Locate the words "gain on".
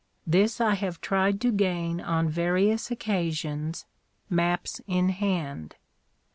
1.51-2.27